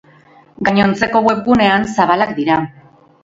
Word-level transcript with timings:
Gainontzeko 0.69 1.21
webgunean 1.27 1.85
zabalak 1.97 2.35
dira. 2.41 2.57